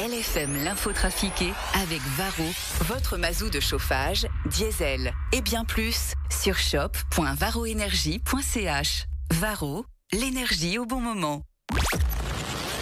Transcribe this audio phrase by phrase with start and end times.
[0.00, 2.48] LFM l'info trafiquée avec Varro,
[2.86, 9.04] votre mazou de chauffage, diesel et bien plus sur shop.varroénergie.ch.
[9.32, 11.42] Varro, l'énergie au bon moment.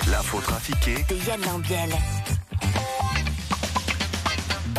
[0.08, 1.90] L'info trafiquée de Yann Lambiel.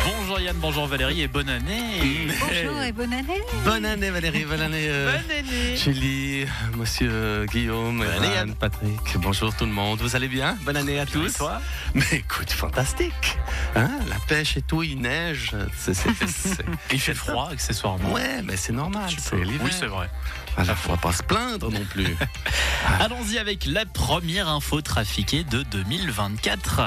[0.04, 2.28] Bonjour Yann, bonjour Valérie et bonne année.
[2.40, 3.40] Bonjour et bonne année.
[3.64, 5.76] Bonne année Valérie, bonne année euh, Bonne année.
[5.76, 6.46] Julie,
[6.76, 8.54] monsieur euh, Guillaume, Bonne année, Evan, Yann.
[8.54, 9.16] Patrick.
[9.16, 10.56] Bonjour tout le monde, vous allez bien?
[10.62, 11.34] Bonne année à tous.
[11.34, 11.60] toi?
[11.94, 13.38] Mais écoute, fantastique.
[13.76, 13.90] Hein?
[14.08, 15.52] La pêche et tout, il neige.
[16.92, 18.12] Il fait froid accessoirement.
[18.12, 19.60] ouais, mais c'est normal, c'est l'hiver.
[19.64, 20.08] Oui, c'est vrai.
[20.56, 22.16] Alors, faut pas se plaindre non plus.
[23.00, 26.86] Allons-y avec la première info trafiquée de 2024.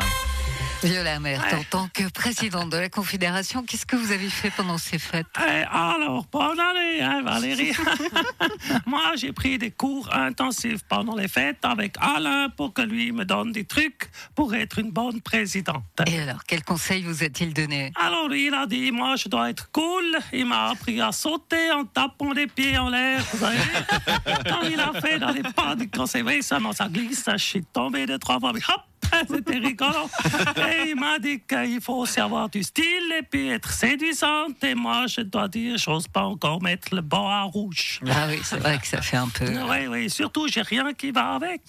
[0.83, 4.77] Viola Mert, en tant que présidente de la Confédération, qu'est-ce que vous avez fait pendant
[4.77, 5.25] ces fêtes?
[5.39, 7.71] Eh, alors, bonne année, hein, Valérie.
[8.85, 13.23] Moi, j'ai pris des cours intensifs pendant les fêtes avec Alain pour que lui me
[13.23, 15.83] donne des trucs pour être une bonne présidente.
[16.05, 17.93] Et alors, quel conseil vous a-t-il donné?
[17.95, 20.17] Alors, lui, il a dit, moi, je dois être cool.
[20.33, 23.57] Il m'a appris à sauter en tapant des pieds en l'air, vous savez.
[24.49, 28.05] Comme il a fait dans les pas du conseil, seulement ça glisse, je suis tombé
[28.05, 28.81] de trois fois, mais hop
[29.29, 30.09] c'était rigolo.
[30.57, 34.63] Et il m'a dit qu'il faut aussi avoir du style et puis être séduisante.
[34.63, 37.99] Et moi, je dois dire, j'ose pas encore mettre le banc à rouge.
[38.09, 39.45] Ah oui, c'est vrai que ça fait un peu.
[39.45, 41.61] Oui, oui, surtout, j'ai rien qui va avec.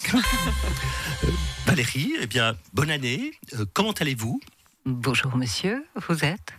[1.67, 3.33] Valérie, eh bien, bonne année.
[3.55, 4.41] Euh, comment allez-vous?
[4.85, 6.53] Bonjour monsieur, vous êtes?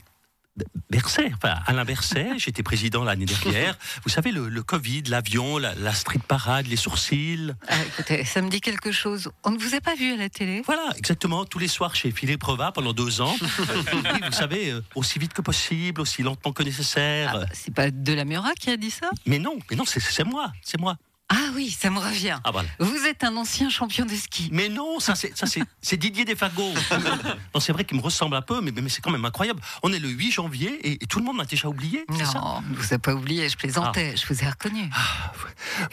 [0.90, 3.78] Berset, enfin Alain Berset, j'étais président l'année dernière.
[4.04, 7.54] Vous savez, le, le Covid, l'avion, la, la street parade, les sourcils.
[7.68, 9.30] ah, Écoutez, ça me dit quelque chose.
[9.44, 12.12] On ne vous a pas vu à la télé Voilà, exactement, tous les soirs chez
[12.12, 13.36] Philippe Reva pendant deux ans.
[13.42, 17.32] Vous savez, euh, aussi vite que possible, aussi lentement que nécessaire.
[17.34, 19.84] Ah bah, C'est pas de la Murat qui a dit ça Mais non, mais non,
[19.86, 20.98] c'est moi, c'est moi.
[21.30, 22.38] Ah oui, ça me revient.
[22.44, 22.70] Ah voilà.
[22.80, 24.50] Vous êtes un ancien champion de ski.
[24.52, 26.74] Mais non, ça c'est ça c'est c'est Didier Desfagots.
[27.54, 29.62] Non, c'est vrai qu'il me ressemble un peu, mais, mais c'est quand même incroyable.
[29.82, 32.04] On est le 8 janvier et, et tout le monde m'a déjà oublié.
[32.18, 32.40] c'est ça?
[32.40, 34.90] Non, ne vous a pas oublié, je plaisantais, je vous ai reconnu.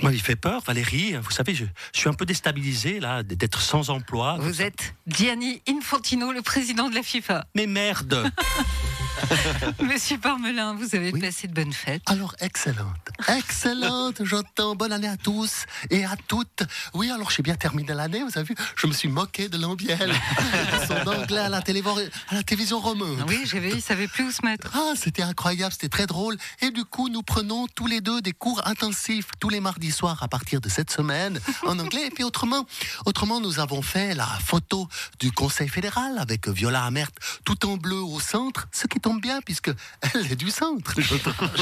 [0.02, 1.14] Moi, il fait peur, Valérie.
[1.22, 4.36] Vous savez, je, je suis un peu déstabilisé là d'être sans emploi.
[4.40, 7.46] Vous êtes Gianni Infantino, le président de la FIFA.
[7.54, 8.28] Mais merde.
[9.82, 11.20] Monsieur Parmelin, vous avez Oui.
[11.20, 12.02] passé de bonnes fêtes.
[12.06, 13.08] Alors, excellente.
[13.28, 14.74] Excellente, j'entends.
[14.74, 16.62] Bonne année à tous et à toutes.
[16.94, 18.54] Oui, alors j'ai bien terminé l'année, vous avez vu.
[18.76, 20.12] Je me suis moqué de l'ambiel.
[20.88, 23.24] Son anglais à la, télévo- à la télévision romaine.
[23.28, 24.70] Oui, vu, il savait plus où se mettre.
[24.74, 26.36] Ah, c'était incroyable, c'était très drôle.
[26.60, 30.22] Et du coup, nous prenons tous les deux des cours intensifs tous les mardis soirs
[30.22, 32.06] à partir de cette semaine en anglais.
[32.06, 32.66] Et puis autrement,
[33.06, 34.88] autrement, nous avons fait la photo
[35.20, 37.10] du Conseil fédéral avec Viola Amert
[37.44, 39.70] tout en bleu au centre, ce qui tombe bien puisque
[40.14, 40.94] elle est du centre.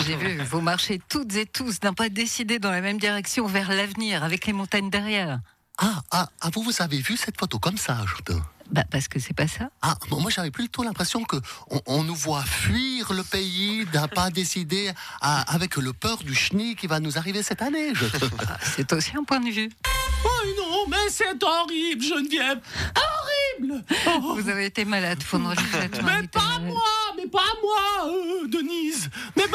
[0.07, 3.71] J'ai vu, vous marchez toutes et tous d'un pas décidé dans la même direction vers
[3.71, 5.41] l'avenir, avec les montagnes derrière.
[5.79, 8.43] Ah, ah, ah, vous, vous avez vu cette photo comme ça, j'entends.
[8.71, 9.69] Bah, parce que c'est pas ça.
[9.83, 11.37] Ah, bon, moi j'avais plutôt l'impression que
[11.71, 16.37] on, on nous voit fuir le pays d'un pas décidé à- avec le peur du
[16.37, 17.93] chenille qui va nous arriver cette année.
[17.95, 18.05] Je...
[18.47, 19.71] Ah, C'est aussi un point de vue.
[20.25, 22.61] Oh non, mais c'est horrible, Geneviève.
[22.95, 23.85] Horrible.
[24.07, 24.37] Oh.
[24.39, 26.01] Vous avez été malade fêtes.
[26.05, 26.83] Mais pas moi,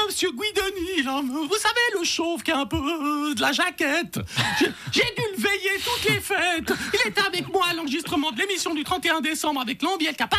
[0.07, 4.19] Monsieur Guidoni, là, vous savez, le chauve qui a un peu euh, de la jaquette.
[4.91, 6.71] J'ai dû le veiller toutes les fêtes.
[6.93, 10.27] Il était avec moi à l'enregistrement de l'émission du 31 décembre avec Lambiel, qui a
[10.27, 10.38] pas,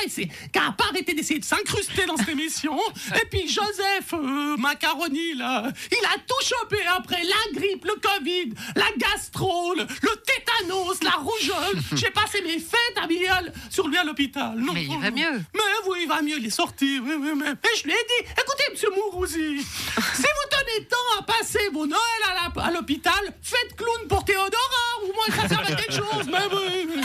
[0.52, 2.78] pas arrêté d'essayer de s'incruster dans cette émission.
[3.20, 8.52] Et puis Joseph euh, Macaroni, là, il a tout chopé après la grippe, le Covid,
[8.76, 11.80] la gastro, le, le tétanos, la rougeole.
[11.94, 14.54] J'ai passé mes fêtes à Biel sur lui à l'hôpital.
[14.72, 15.42] Mais il va mieux.
[15.54, 17.00] Mais oui, il va mieux, il est sorti.
[17.00, 19.58] Oui, oui, mais, mais je lui ai dit, écoutez, monsieur Mourouzi,
[20.14, 21.98] si vous tenez tant à passer vos Noëls
[22.56, 24.50] à l'hôpital, faites clown pour Théodora,
[25.02, 26.26] ou moins ça sert à quelque chose.
[26.26, 26.95] Mais oui, oui.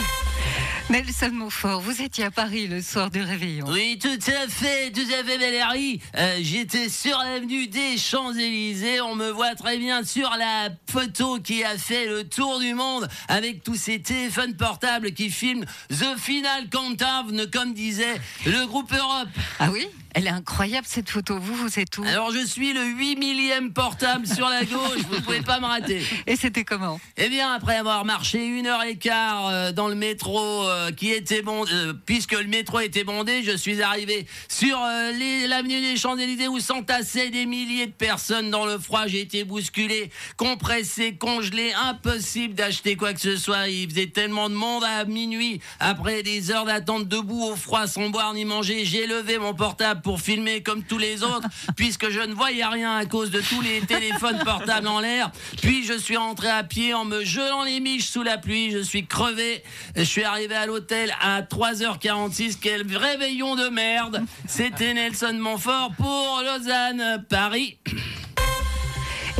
[0.90, 3.64] Nelson Montfort, vous étiez à Paris le soir du réveillon.
[3.68, 6.00] Oui, tout à fait, tout à fait, Valérie.
[6.18, 9.00] Euh, J'étais sur l'avenue des Champs-Élysées.
[9.00, 13.08] On me voit très bien sur la photo qui a fait le tour du monde
[13.28, 19.28] avec tous ces téléphones portables qui filment The Final Countdown, comme disait le groupe Europe.
[19.60, 21.38] Ah oui Elle est incroyable cette photo.
[21.38, 22.04] Vous, vous êtes où?
[22.04, 25.00] Alors, je suis le 8 millième portable sur la gauche.
[25.08, 26.02] Vous ne pouvez pas me rater.
[26.26, 27.00] Et c'était comment?
[27.16, 31.10] Eh bien, après avoir marché une heure et quart euh, dans le métro euh, qui
[31.10, 36.48] était euh, puisque le métro était bondé, je suis arrivé sur euh, l'avenue des Champs-Élysées
[36.48, 39.06] où s'entassaient des milliers de personnes dans le froid.
[39.06, 43.68] J'ai été bousculé, compressé, congelé, impossible d'acheter quoi que ce soit.
[43.68, 48.08] Il faisait tellement de monde à minuit, après des heures d'attente debout au froid sans
[48.10, 48.84] boire ni manger.
[48.84, 52.96] J'ai levé mon portable pour filmer comme tous les autres, puisque je ne voyais rien
[52.96, 55.30] à cause de tous les téléphones portables en l'air.
[55.60, 58.70] Puis je suis rentré à pied en me gelant les miches sous la pluie.
[58.70, 59.62] Je suis crevé.
[59.96, 61.08] Je suis arrivé à l'hôtel.
[61.08, 62.58] l'hôtel à 3h46.
[62.60, 67.78] Quel réveillon de merde C'était Nelson Montfort pour Lausanne, Paris.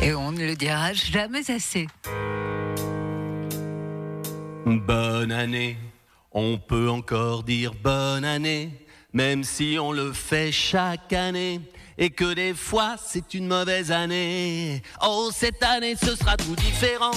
[0.01, 1.87] Et on ne le dira jamais assez.
[4.65, 5.77] Bonne année,
[6.31, 8.69] on peut encore dire bonne année,
[9.13, 11.61] même si on le fait chaque année.
[11.97, 14.81] Et que des fois c'est une mauvaise année.
[15.05, 17.11] Oh, cette année ce sera tout différent.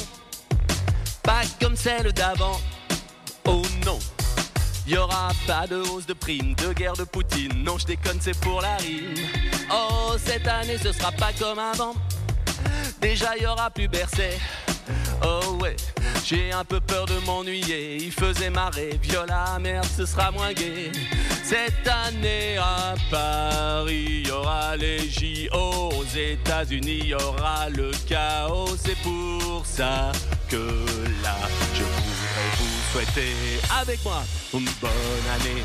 [1.23, 2.61] Pas comme celle d'avant.
[4.87, 7.65] Y aura pas de hausse de prime, de guerre de Poutine.
[7.65, 9.15] Non, je déconne, c'est pour la rime.
[9.73, 11.95] Oh, cette année ce sera pas comme avant.
[13.01, 14.39] Déjà y aura plus Bercé.
[15.23, 15.75] Oh ouais,
[16.25, 17.97] j'ai un peu peur de m'ennuyer.
[17.97, 20.93] Il faisait marrer, viola, merde, ce sera moins gai.
[21.43, 25.91] Cette année à Paris, y aura les JO.
[25.97, 28.77] Aux États-Unis, y aura le chaos.
[28.77, 30.13] C'est pour ça
[30.49, 30.85] que
[31.23, 31.37] là,
[31.75, 32.06] je
[32.97, 34.23] souhaiter avec moi
[34.55, 35.63] une bonne année.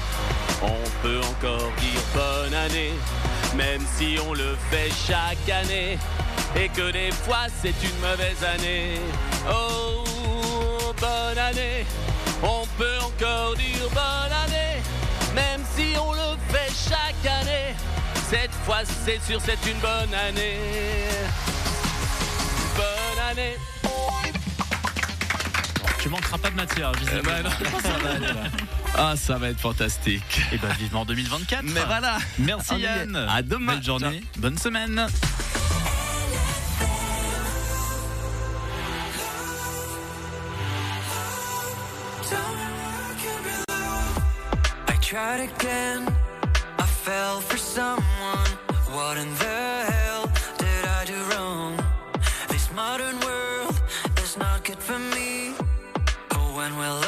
[0.62, 2.92] On peut encore dire bonne année,
[3.56, 5.98] même si on le fait chaque année
[6.56, 9.00] et que des fois c'est une mauvaise année.
[9.50, 10.04] Oh,
[11.00, 11.86] bonne année,
[12.44, 14.82] on peut encore dire bonne année,
[15.34, 17.76] même si on le fait chaque année.
[18.30, 20.58] Cette fois c'est sûr, c'est une bonne année.
[22.76, 23.58] Bonne année.
[26.02, 27.22] Tu manqueras pas de matière, visiblement.
[27.40, 27.80] Eh ben non.
[27.80, 28.44] ça va aller, là.
[28.98, 30.42] Ah, ça va être fantastique.
[30.52, 31.62] Et ben vivement 2024.
[31.64, 32.18] Mais voilà.
[32.40, 32.80] Merci.
[32.80, 33.16] Yann.
[33.16, 33.76] À demain.
[33.76, 34.24] Belle journée.
[34.38, 35.08] Bonne semaine.
[44.88, 46.08] I tried again.
[46.80, 48.50] I fell for someone.
[48.92, 51.78] What in the hell did I do wrong?
[52.50, 53.80] This modern world
[54.24, 55.31] is not good for me.
[56.62, 57.01] when will